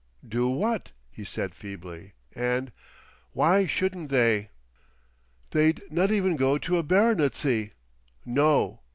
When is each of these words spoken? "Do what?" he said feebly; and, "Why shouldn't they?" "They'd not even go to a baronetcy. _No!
"Do 0.27 0.47
what?" 0.47 0.93
he 1.11 1.23
said 1.23 1.53
feebly; 1.53 2.13
and, 2.33 2.71
"Why 3.33 3.67
shouldn't 3.67 4.09
they?" 4.09 4.49
"They'd 5.51 5.83
not 5.91 6.09
even 6.11 6.37
go 6.37 6.57
to 6.57 6.79
a 6.79 6.83
baronetcy. 6.83 7.73
_No! 8.25 8.79